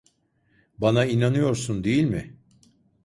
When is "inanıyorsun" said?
1.05-1.83